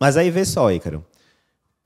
Mas 0.00 0.16
aí 0.16 0.30
vê 0.30 0.44
só, 0.44 0.70
Ícaro. 0.70 1.04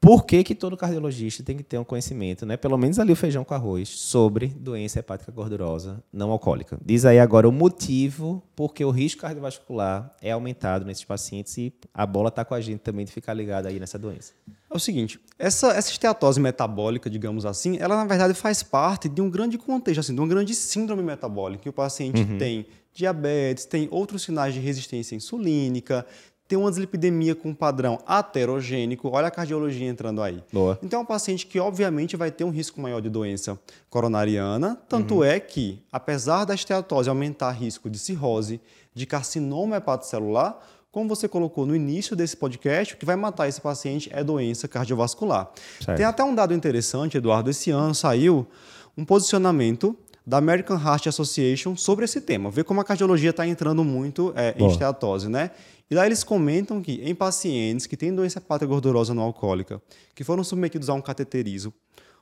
Por 0.03 0.27
que, 0.27 0.43
que 0.43 0.53
todo 0.53 0.77
cardiologista 0.77 1.45
tem 1.45 1.57
que 1.57 1.63
ter 1.63 1.79
um 1.79 1.85
conhecimento, 1.85 2.45
né? 2.45 2.57
Pelo 2.57 2.77
menos 2.77 2.99
ali 2.99 3.13
o 3.13 3.17
feijão 3.17 3.45
com 3.45 3.55
arroz, 3.55 3.89
sobre 3.89 4.49
doença 4.49 4.99
hepática 4.99 5.31
gordurosa 5.31 6.03
não 6.13 6.33
alcoólica. 6.33 6.77
Diz 6.85 7.05
aí 7.05 7.21
agora 7.21 7.49
o 7.49 7.53
motivo 7.53 8.43
porque 8.57 8.85
o 8.85 8.91
risco 8.91 9.21
cardiovascular 9.21 10.13
é 10.21 10.33
aumentado 10.33 10.85
nesses 10.85 11.05
pacientes 11.05 11.57
e 11.57 11.73
a 11.95 12.05
bola 12.05 12.31
está 12.31 12.45
com 12.45 12.53
a 12.53 12.61
gente 12.61 12.81
também 12.81 13.05
de 13.05 13.13
ficar 13.13 13.33
ligado 13.33 13.67
aí 13.67 13.79
nessa 13.79 13.97
doença. 13.97 14.33
É 14.69 14.77
o 14.77 14.81
seguinte, 14.81 15.21
essa, 15.39 15.69
essa 15.69 15.93
esteatose 15.93 16.41
metabólica, 16.41 17.09
digamos 17.09 17.47
assim, 17.47 17.77
ela 17.79 17.95
na 17.95 18.05
verdade 18.05 18.35
faz 18.35 18.61
parte 18.61 19.09
de 19.09 19.23
um 19.23 19.31
grande 19.31 19.57
contexto, 19.57 20.01
assim, 20.01 20.15
de 20.17 20.21
uma 20.21 20.27
grande 20.27 20.53
síndrome 20.53 21.05
metabólica, 21.05 21.63
que 21.63 21.69
o 21.69 21.73
paciente 21.73 22.23
uhum. 22.23 22.39
tem 22.39 22.67
diabetes, 22.93 23.65
tem 23.65 23.89
outros 23.91 24.23
sinais 24.23 24.53
de 24.53 24.61
resistência 24.61 25.15
insulínica, 25.15 26.05
tem 26.53 26.59
uma 26.59 26.69
dislipidemia 26.69 27.35
com 27.35 27.55
padrão 27.55 27.99
aterogênico, 28.07 29.09
olha 29.11 29.29
a 29.29 29.31
cardiologia 29.31 29.89
entrando 29.89 30.21
aí. 30.21 30.45
Boa. 30.53 30.79
Então 30.83 31.01
é 31.01 31.03
um 31.03 31.07
paciente 31.07 31.47
que 31.47 31.59
obviamente 31.59 32.15
vai 32.15 32.31
ter 32.31 32.45
um 32.45 32.51
risco 32.51 32.79
maior 32.79 33.01
de 33.01 33.09
doença 33.09 33.59
coronariana, 33.89 34.79
tanto 34.87 35.15
uhum. 35.15 35.25
é 35.25 35.41
que, 35.41 35.83
apesar 35.91 36.45
da 36.45 36.55
esteatose 36.55 37.09
aumentar 37.09 37.53
risco 37.53 37.89
de 37.89 37.99
cirrose, 37.99 38.61
de 38.93 39.07
carcinoma 39.07 39.77
hepatocelular, 39.77 40.59
como 40.91 41.09
você 41.09 41.27
colocou 41.27 41.65
no 41.65 41.75
início 41.75 42.15
desse 42.15 42.37
podcast, 42.37 42.93
o 42.93 42.99
que 42.99 43.07
vai 43.07 43.17
matar 43.17 43.49
esse 43.49 43.63
paciente 43.63 44.11
é 44.13 44.23
doença 44.23 44.69
cardiovascular. 44.69 45.51
Certo. 45.81 45.97
Tem 45.97 46.05
até 46.05 46.23
um 46.23 46.35
dado 46.35 46.53
interessante, 46.53 47.17
Eduardo, 47.17 47.49
esse 47.49 47.71
ano 47.71 47.95
saiu 47.95 48.47
um 48.95 49.07
posicionamento 49.07 49.97
da 50.27 50.39
American 50.39 50.77
Heart 50.77 51.09
Association 51.09 51.77
sobre 51.77 52.05
esse 52.05 52.21
tema. 52.21 52.51
Ver 52.51 52.65
como 52.65 52.81
a 52.81 52.85
cardiologia 52.85 53.31
está 53.31 53.47
entrando 53.47 53.83
muito 53.85 54.33
é, 54.37 54.55
em 54.57 54.67
esteatose, 54.67 55.29
né? 55.29 55.51
E 55.91 55.95
lá 55.95 56.07
eles 56.07 56.25
comentam 56.25 56.81
que 56.81 57.03
em 57.03 57.15
pacientes 57.15 57.87
que 57.87 57.97
têm 57.97 58.15
doença 58.15 58.39
hepática 58.39 58.67
gordurosa 58.67 59.13
não 59.13 59.23
alcoólica, 59.23 59.83
que 60.15 60.25
foram 60.25 60.43
submetidos 60.43 60.89
a 60.89 60.95
um 60.95 61.03
cateterismo, 61.03 61.73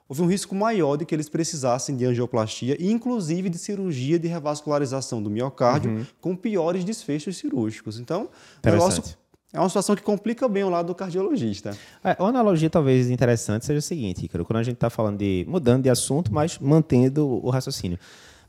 houve 0.08 0.22
um 0.22 0.26
risco 0.26 0.56
maior 0.56 0.96
de 0.96 1.04
que 1.04 1.14
eles 1.14 1.28
precisassem 1.28 1.96
de 1.96 2.04
angioplastia 2.04 2.76
e 2.80 2.90
inclusive 2.90 3.48
de 3.48 3.58
cirurgia 3.58 4.18
de 4.18 4.26
revascularização 4.26 5.22
do 5.22 5.30
miocárdio 5.30 5.92
uhum. 5.92 6.06
com 6.20 6.34
piores 6.34 6.84
desfechos 6.84 7.36
cirúrgicos. 7.36 8.00
Então, 8.00 8.28
o 8.64 8.68
negócio 8.68 9.04
é 9.52 9.58
uma 9.58 9.68
situação 9.68 9.96
que 9.96 10.02
complica 10.02 10.48
bem 10.48 10.62
o 10.62 10.70
lado 10.70 10.86
do 10.86 10.94
cardiologista. 10.94 11.76
É, 12.04 12.16
uma 12.20 12.28
analogia 12.28 12.70
talvez 12.70 13.10
interessante 13.10 13.66
seja 13.66 13.78
o 13.78 13.82
seguinte, 13.82 14.24
Ícaro, 14.24 14.44
quando 14.44 14.58
a 14.58 14.62
gente 14.62 14.76
está 14.76 14.88
falando 14.88 15.18
de 15.18 15.44
mudando 15.48 15.82
de 15.82 15.90
assunto, 15.90 16.32
mas 16.32 16.58
mantendo 16.58 17.26
o 17.26 17.50
raciocínio. 17.50 17.98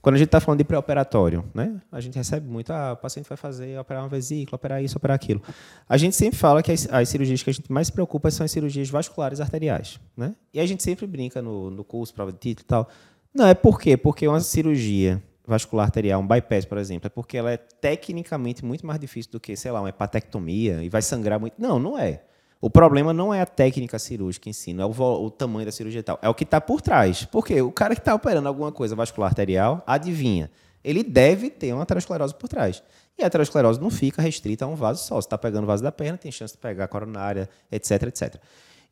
Quando 0.02 0.16
a 0.16 0.18
gente 0.18 0.28
está 0.28 0.40
falando 0.40 0.58
de 0.58 0.64
pré-operatório, 0.64 1.46
né? 1.54 1.80
A 1.92 2.00
gente 2.00 2.16
recebe 2.16 2.48
muito, 2.48 2.72
ah, 2.72 2.94
o 2.94 2.98
paciente 2.98 3.30
vai 3.30 3.38
fazer, 3.38 3.80
operar 3.80 4.02
uma 4.02 4.10
vesícula, 4.10 4.56
operar 4.56 4.84
isso, 4.84 4.98
operar 4.98 5.14
aquilo. 5.14 5.42
A 5.88 5.96
gente 5.96 6.16
sempre 6.16 6.40
fala 6.40 6.64
que 6.64 6.72
as, 6.72 6.92
as, 6.92 7.08
cirurgias 7.08 7.44
que 7.44 7.52
a 7.52 7.54
gente 7.54 7.72
mais 7.72 7.88
se 7.88 7.94
preocupa 7.94 8.32
são 8.32 8.44
as 8.44 8.52
cirurgias 8.52 8.90
vasculares 8.90 9.40
arteriais, 9.40 10.00
né? 10.18 10.36
E 10.52 10.60
a 10.60 10.66
gente 10.66 10.82
sempre 10.82 11.06
brinca 11.06 11.40
no, 11.40 11.70
no 11.70 11.84
curso, 11.84 12.14
prova 12.16 12.32
de 12.32 12.40
título 12.40 12.66
e 12.66 12.68
tal. 12.68 12.90
Não, 13.34 13.46
é 13.46 13.54
por 13.54 13.80
quê? 13.80 13.96
Porque 13.96 14.28
uma 14.28 14.40
cirurgia 14.40 15.22
vascular 15.46 15.86
arterial, 15.86 16.22
um 16.22 16.28
bypass, 16.28 16.66
por 16.66 16.78
exemplo, 16.78 17.08
é 17.08 17.10
porque 17.10 17.38
ela 17.38 17.52
é 17.52 17.58
tecnicamente 17.58 18.64
muito 18.64 18.86
mais 18.86 19.00
difícil 19.00 19.32
do 19.32 19.40
que, 19.40 19.56
sei 19.56 19.72
lá, 19.72 19.82
uma 19.82 19.90
hepatectomia 19.90 20.84
e 20.84 20.90
vai 20.90 21.02
sangrar 21.02 21.40
muito. 21.40 21.56
Não, 21.58 21.80
não 21.80 21.98
é. 21.98 22.24
O 22.60 22.70
problema 22.70 23.12
não 23.12 23.34
é 23.34 23.42
a 23.42 23.46
técnica 23.46 23.98
cirúrgica 23.98 24.48
em 24.48 24.54
si, 24.54 24.72
não 24.72 24.84
é 24.84 24.86
o, 24.86 25.26
o 25.26 25.32
tamanho 25.32 25.66
da 25.66 25.72
cirurgia 25.72 26.00
e 26.00 26.04
tal. 26.04 26.20
É 26.22 26.30
o 26.30 26.34
que 26.34 26.44
está 26.44 26.62
por 26.62 26.80
trás. 26.80 27.26
Porque 27.26 27.60
o 27.60 27.72
cara 27.72 27.96
que 27.96 28.02
está 28.02 28.14
operando 28.14 28.48
alguma 28.48 28.72
coisa 28.72 28.96
vascular 28.96 29.30
arterial, 29.30 29.84
adivinha, 29.88 30.52
ele 30.84 31.04
deve 31.04 31.50
ter 31.50 31.74
uma 31.74 31.84
aterosclerose 31.84 32.36
por 32.36 32.48
trás. 32.48 32.84
E 33.18 33.24
a 33.24 33.28
aterosclerose 33.28 33.82
não 33.82 33.90
fica 33.90 34.22
restrita 34.22 34.66
a 34.66 34.68
um 34.68 34.76
vaso 34.76 35.04
só. 35.04 35.16
Você 35.16 35.26
está 35.26 35.40
pegando 35.40 35.64
o 35.64 35.68
vaso 35.68 35.82
da 35.82 35.92
perna, 35.92 36.20
tem 36.20 36.32
chance 36.32 36.54
de 36.54 36.60
pegar 36.60 36.84
a 36.84 36.88
coronária, 36.88 37.50
etc, 37.72 38.04
etc. 38.04 38.36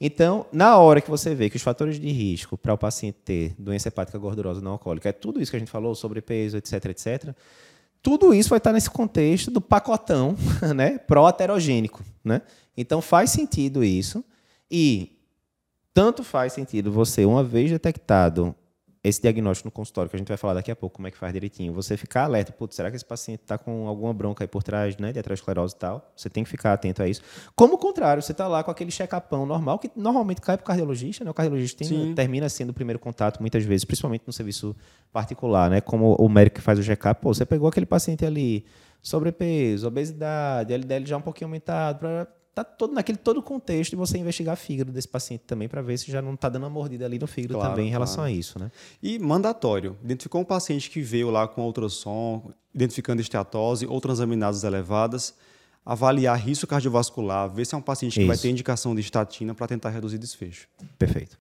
Então, 0.02 0.46
na 0.52 0.78
hora 0.78 1.02
que 1.02 1.10
você 1.10 1.36
vê 1.36 1.50
que 1.50 1.58
os 1.58 1.62
fatores 1.62 2.00
de 2.00 2.10
risco 2.10 2.58
para 2.58 2.74
o 2.74 2.78
paciente 2.78 3.18
ter 3.26 3.54
doença 3.60 3.90
hepática 3.90 4.18
gordurosa 4.18 4.62
não 4.62 4.72
alcoólica 4.72 5.10
é 5.10 5.12
tudo 5.12 5.42
isso 5.42 5.52
que 5.52 5.58
a 5.58 5.60
gente 5.60 5.72
falou, 5.72 5.94
sobrepeso, 5.94 6.56
etc, 6.56 6.86
etc, 6.86 7.36
tudo 8.02 8.34
isso 8.34 8.50
vai 8.50 8.60
estar 8.60 8.72
nesse 8.72 8.90
contexto 8.90 9.52
do 9.52 9.60
pacotão 9.60 10.36
né, 10.74 10.98
pró-aterogênico. 11.00 12.02
Né? 12.24 12.42
Então 12.78 13.02
faz 13.02 13.32
sentido 13.32 13.84
isso. 13.84 14.24
E 14.72 15.18
tanto 15.94 16.24
faz 16.24 16.54
sentido 16.54 16.92
você, 16.92 17.26
uma 17.26 17.44
vez 17.44 17.70
detectado 17.70 18.56
esse 19.04 19.22
diagnóstico 19.22 19.68
no 19.68 19.72
consultório, 19.72 20.10
que 20.10 20.16
a 20.16 20.20
gente 20.20 20.28
vai 20.28 20.38
falar 20.38 20.56
daqui 20.56 20.70
a 20.70 20.76
pouco 20.76 20.98
como 20.98 21.08
é 21.08 21.12
que 21.12 21.18
faz 21.18 21.32
direitinho, 21.32 21.74
você 21.74 21.96
ficar 21.96 22.24
alerta, 22.26 22.52
putz, 22.52 22.76
será 22.76 22.90
que 22.90 22.98
esse 22.98 23.06
paciente 23.06 23.42
está 23.42 23.58
com 23.58 23.88
alguma 23.88 24.14
bronca 24.14 24.44
aí 24.44 24.48
por 24.48 24.62
trás, 24.62 24.98
né, 24.98 25.14
de 25.14 25.20
aterosclerose 25.20 25.74
e 25.74 25.80
tal? 25.80 26.12
Você 26.16 26.30
tem 26.30 26.44
que 26.44 26.50
ficar 26.50 26.74
atento 26.74 27.02
a 27.02 27.08
isso. 27.08 27.22
Como 27.56 27.76
o 27.76 27.78
contrário, 27.78 28.22
você 28.22 28.34
está 28.34 28.48
lá 28.48 28.62
com 28.62 28.72
aquele 28.72 28.92
check-upão 28.92 29.46
normal, 29.46 29.80
que 29.80 29.90
normalmente 29.96 30.42
cai 30.42 30.58
para 30.58 30.64
o 30.64 30.68
cardiologista, 30.68 31.24
né? 31.24 31.32
O 31.32 31.34
cardiologista 31.34 31.86
tem, 31.86 32.14
termina 32.14 32.50
sendo 32.50 32.72
o 32.72 32.74
primeiro 32.74 33.00
contato 33.00 33.40
muitas 33.40 33.64
vezes, 33.64 33.86
principalmente 33.86 34.24
no 34.28 34.34
serviço 34.34 34.76
particular, 35.14 35.70
né? 35.70 35.80
Como 35.80 36.16
o 36.16 36.28
médico 36.28 36.58
que 36.58 36.62
faz 36.62 36.78
o 36.78 36.84
check-up, 36.84 37.22
pô, 37.22 37.34
você 37.34 37.46
pegou 37.46 37.70
aquele 37.70 37.86
paciente 37.86 38.26
ali, 38.26 38.66
sobrepeso, 39.02 39.88
obesidade, 39.88 40.74
LDL 40.74 41.06
já 41.06 41.18
um 41.18 41.22
pouquinho 41.22 41.48
aumentado, 41.48 42.00
para 42.00 42.28
tá 42.64 42.72
todo 42.72 42.94
naquele 42.94 43.18
todo 43.18 43.42
contexto 43.42 43.92
de 43.92 43.96
você 43.96 44.18
investigar 44.18 44.56
fígado 44.56 44.92
desse 44.92 45.08
paciente 45.08 45.44
também 45.46 45.68
para 45.68 45.82
ver 45.82 45.98
se 45.98 46.12
já 46.12 46.22
não 46.22 46.34
está 46.34 46.50
dando 46.50 46.64
uma 46.64 46.70
mordida 46.70 47.06
ali 47.06 47.20
no 47.20 47.28
fígado 47.28 47.56
claro, 47.56 47.70
também 47.70 47.88
em 47.88 47.92
relação 47.92 48.18
claro. 48.18 48.30
a 48.30 48.32
isso, 48.32 48.60
né? 48.60 48.72
E 49.02 49.20
mandatório. 49.20 49.98
Identificou 50.04 50.42
um 50.42 50.46
paciente 50.46 50.90
que 50.90 51.02
veio 51.02 51.30
lá 51.30 51.48
com 51.48 51.64
ultrassom, 51.64 52.52
identificando 52.74 53.22
esteatose 53.22 53.86
ou 53.86 54.00
transaminases 54.00 54.64
elevadas, 54.64 55.34
avaliar 55.86 56.38
risco 56.38 56.68
cardiovascular, 56.68 57.50
ver 57.50 57.66
se 57.66 57.76
é 57.76 57.78
um 57.78 57.82
paciente 57.82 58.14
que 58.14 58.20
isso. 58.20 58.28
vai 58.28 58.38
ter 58.38 58.50
indicação 58.50 58.94
de 58.94 59.02
estatina 59.02 59.56
para 59.56 59.68
tentar 59.68 59.90
reduzir 59.90 60.18
desfecho. 60.18 60.68
Perfeito. 60.98 61.38